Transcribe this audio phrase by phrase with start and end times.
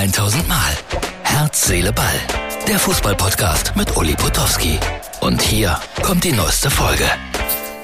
[0.00, 0.72] 1000 Mal.
[1.24, 2.06] Herz, Seele, Ball.
[2.66, 4.78] Der Fußballpodcast mit Uli Potowski.
[5.20, 7.04] Und hier kommt die neueste Folge.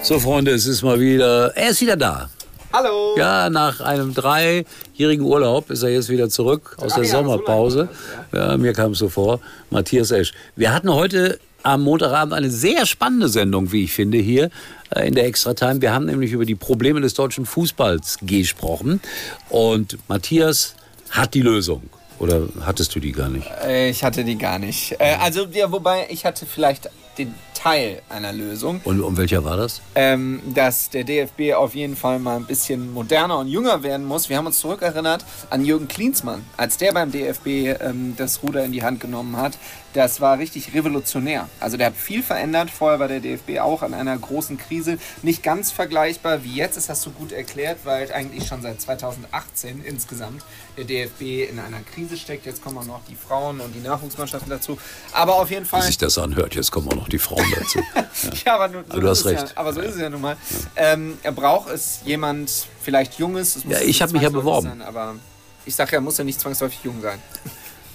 [0.00, 1.54] So, Freunde, es ist mal wieder.
[1.54, 2.30] Er ist wieder da.
[2.72, 3.16] Hallo.
[3.18, 7.16] Ja, nach einem dreijährigen Urlaub ist er jetzt wieder zurück aus Ach der ja, so
[7.18, 7.90] Sommerpause.
[8.32, 9.40] lange ja, mir kam es so vor.
[9.68, 10.32] Matthias Esch.
[10.56, 14.48] Wir hatten heute am Montagabend eine sehr spannende Sendung, wie ich finde, hier
[14.88, 15.82] äh, in der Extra Time.
[15.82, 19.02] Wir haben nämlich über die Probleme des deutschen Fußballs gesprochen.
[19.50, 20.76] Und Matthias
[21.10, 21.82] hat die Lösung.
[22.18, 23.50] Oder hattest du die gar nicht?
[23.64, 24.92] Äh, Ich hatte die gar nicht.
[24.98, 29.56] Äh, also, ja, wobei ich hatte vielleicht den Teil einer Lösung, Und um welcher war
[29.56, 29.80] das?
[29.94, 34.28] ähm, dass der DFB auf jeden Fall mal ein bisschen moderner und jünger werden muss.
[34.28, 37.46] Wir haben uns zurückerinnert an Jürgen Klinsmann, als der beim DFB
[37.80, 39.58] ähm, das Ruder in die Hand genommen hat.
[39.94, 41.48] Das war richtig revolutionär.
[41.58, 42.70] Also der hat viel verändert.
[42.70, 44.98] Vorher war der DFB auch an einer großen Krise.
[45.22, 46.76] Nicht ganz vergleichbar wie jetzt.
[46.76, 50.42] Das hast du gut erklärt, weil eigentlich schon seit 2018 insgesamt
[50.76, 52.44] der DFB in einer Krise steckt.
[52.44, 54.76] Jetzt kommen auch noch die Frauen und die Nachwuchsmannschaften dazu.
[55.12, 55.80] Aber auf jeden Fall.
[55.80, 57.80] Wie sich das anhört, jetzt kommen auch noch die Frauen dazu.
[58.44, 59.42] Ja, aber, nun, so Aber du hast recht.
[59.42, 60.36] Ja, aber so ist es ja nun mal.
[60.76, 62.50] Ähm, er braucht es jemand
[62.82, 63.58] vielleicht Junges.
[63.68, 64.68] Ja, ich nicht hab mich ja beworben.
[64.68, 65.16] Sein, aber
[65.64, 67.18] ich sage ja, muss ja nicht zwangsläufig jung sein.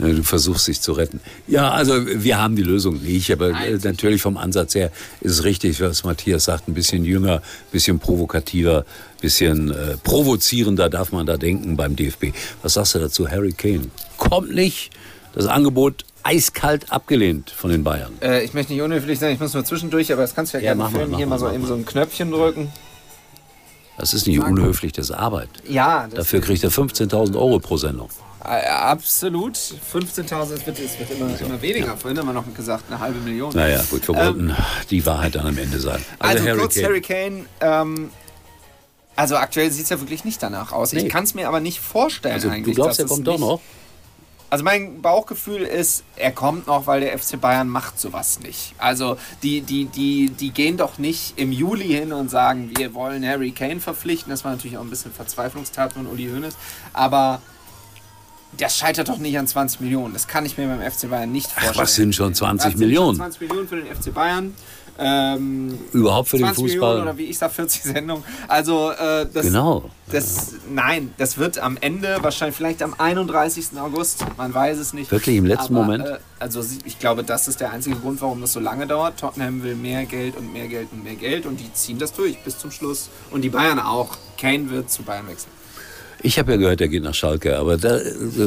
[0.00, 1.20] Ja, Du versuchst dich zu retten.
[1.48, 5.32] Ja, also wir haben die Lösung nicht, aber Nein, äh, natürlich vom Ansatz her ist
[5.32, 10.88] es richtig, was Matthias sagt, ein bisschen jünger, ein bisschen provokativer, ein bisschen äh, provozierender
[10.88, 12.26] darf man da denken beim DFB.
[12.62, 13.86] Was sagst du dazu, Harry Kane?
[14.18, 14.90] Kommt nicht,
[15.34, 18.12] das Angebot eiskalt abgelehnt von den Bayern.
[18.20, 20.64] Äh, ich möchte nicht unhöflich sein, ich muss nur zwischendurch, aber das kannst du ja,
[20.64, 21.16] Ja, gerne mal, filmen.
[21.16, 21.68] Hier mal, mal so eben mal.
[21.68, 22.70] so ein Knöpfchen drücken.
[23.96, 25.48] Das ist nicht unhöflich, das ist Arbeit.
[25.66, 28.10] Ja, Dafür kriegt er 15.000 Euro pro Sendung.
[28.44, 29.56] Äh, absolut.
[29.56, 31.96] 15.000, es wird, es wird immer, immer weniger.
[31.96, 33.52] Vorhin haben wir noch gesagt, eine halbe Million.
[33.54, 34.54] Naja, gut, wir wollten
[34.90, 36.04] die Wahrheit dann am Ende sagen.
[36.18, 37.46] Also, kurz Harry Kane.
[37.60, 38.10] Ähm,
[39.16, 40.92] also aktuell sieht es ja wirklich nicht danach aus.
[40.92, 41.00] Nee.
[41.00, 42.76] Ich kann es mir aber nicht vorstellen Also, du eigentlich.
[42.76, 43.60] glaubst, dass er kommt doch noch?
[44.50, 48.74] Also mein Bauchgefühl ist, er kommt noch, weil der FC Bayern macht sowas nicht.
[48.78, 53.26] Also die, die, die, die gehen doch nicht im Juli hin und sagen, wir wollen
[53.26, 54.30] Harry Kane verpflichten.
[54.30, 56.56] Das war natürlich auch ein bisschen Verzweiflungstat von Uli Hoeneß.
[56.94, 57.42] Aber
[58.56, 60.14] das scheitert doch nicht an 20 Millionen.
[60.14, 61.76] Das kann ich mir beim FC Bayern nicht vorstellen.
[61.76, 63.16] was sind schon 20 Was sind schon Millionen?
[63.16, 64.54] 20 Millionen für den FC Bayern.
[65.00, 67.02] Ähm, Überhaupt für den 20 Millionen Fußball?
[67.02, 68.24] oder wie ich sag 40 Sendungen.
[68.48, 69.88] Also äh, das, Genau.
[70.10, 73.78] das, nein, das wird am Ende, wahrscheinlich vielleicht am 31.
[73.78, 75.12] August, man weiß es nicht.
[75.12, 76.04] Wirklich im letzten Aber, Moment?
[76.04, 79.20] Äh, also ich glaube, das ist der einzige Grund, warum das so lange dauert.
[79.20, 82.36] Tottenham will mehr Geld und mehr Geld und mehr Geld und die ziehen das durch
[82.42, 83.08] bis zum Schluss.
[83.30, 84.16] Und die Bayern auch.
[84.36, 85.50] Kane wird zu Bayern wechseln.
[86.22, 87.98] Ich habe ja gehört, er geht nach Schalke, aber da,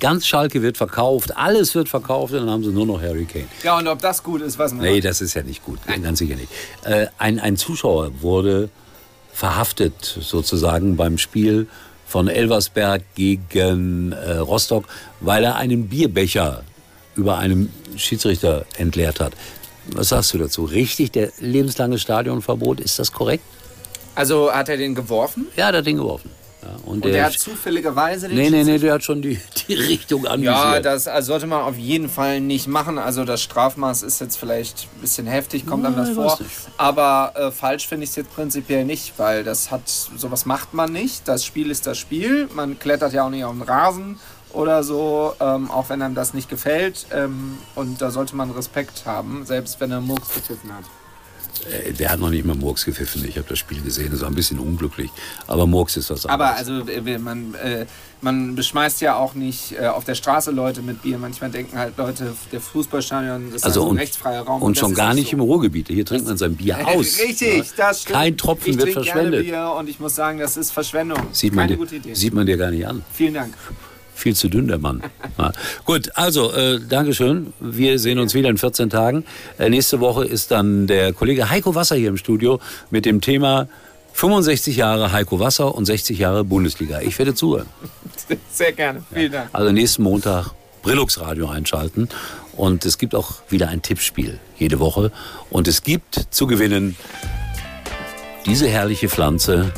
[0.00, 3.46] ganz Schalke wird verkauft, alles wird verkauft und dann haben sie nur noch Harry Kane.
[3.62, 6.18] Ja, und ob das gut ist, was man Nee, das ist ja nicht gut, ganz
[6.18, 6.48] sicher nicht.
[6.84, 8.68] Äh, ein, ein Zuschauer wurde
[9.32, 11.68] verhaftet sozusagen beim Spiel
[12.06, 14.84] von Elversberg gegen äh, Rostock,
[15.20, 16.64] weil er einen Bierbecher
[17.14, 19.32] über einem Schiedsrichter entleert hat.
[19.86, 20.64] Was sagst du dazu?
[20.64, 23.44] Richtig, der lebenslange Stadionverbot, ist das korrekt?
[24.14, 26.30] Also hat er den geworfen Ja, der hat den geworfen.
[26.62, 29.40] Ja, und und der, er hat zufälligerweise den nee, nee, nee, der hat schon die,
[29.68, 30.56] die Richtung anvisiert.
[30.56, 32.98] Ja, das also sollte man auf jeden Fall nicht machen.
[32.98, 36.38] Also das Strafmaß ist jetzt vielleicht ein bisschen heftig, kommt einem das vor.
[36.76, 40.92] Aber äh, falsch finde ich es jetzt prinzipiell nicht, weil das hat sowas macht man
[40.92, 41.26] nicht.
[41.26, 42.48] Das Spiel ist das Spiel.
[42.54, 44.20] Man klettert ja auch nicht auf den Rasen
[44.52, 47.06] oder so, ähm, auch wenn einem das nicht gefällt.
[47.12, 50.84] Ähm, und da sollte man Respekt haben, selbst wenn er Murks gepfiffen hat.
[51.70, 53.24] Äh, Der hat noch nicht mal Murks gepfiffen.
[53.28, 55.10] Ich habe das Spiel gesehen, das war ein bisschen unglücklich.
[55.46, 56.68] Aber Murks ist was Aber anderes.
[56.86, 57.86] also äh, man, äh,
[58.20, 61.18] man beschmeißt ja auch nicht äh, auf der Straße Leute mit Bier.
[61.18, 64.62] Manchmal denken halt Leute, der Fußballstadion das ist also ein und, rechtsfreier Raum.
[64.62, 65.36] und das schon gar nicht so.
[65.36, 65.88] im Ruhrgebiet.
[65.88, 67.18] Hier trinkt man sein Bier aus.
[67.18, 67.64] Richtig, Ja.
[67.76, 68.16] das stimmt.
[68.18, 69.44] Kein Tropfen ich wird verschwendet.
[69.44, 71.18] Gerne Bier und ich muss sagen, das ist Verschwendung.
[71.32, 72.14] Sieht man, Keine dir, gute Idee.
[72.14, 73.02] sieht man dir gar nicht an.
[73.12, 73.54] Vielen Dank.
[74.22, 75.02] Viel zu dünn, der Mann.
[75.38, 75.50] Ja.
[75.86, 77.54] Gut, also, äh, Dankeschön.
[77.58, 79.24] Wir sehen uns wieder in 14 Tagen.
[79.58, 82.60] Äh, nächste Woche ist dann der Kollege Heiko Wasser hier im Studio
[82.90, 83.66] mit dem Thema
[84.12, 87.00] 65 Jahre Heiko Wasser und 60 Jahre Bundesliga.
[87.00, 87.66] Ich werde zuhören.
[88.52, 89.02] Sehr gerne.
[89.12, 89.48] Vielen Dank.
[89.52, 90.50] Also nächsten Montag
[90.82, 92.08] Brillux Radio einschalten.
[92.54, 95.10] Und es gibt auch wieder ein Tippspiel jede Woche.
[95.50, 96.94] Und es gibt zu gewinnen
[98.44, 99.72] diese herrliche Pflanze.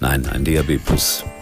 [0.00, 1.24] Nein, ein DAB Plus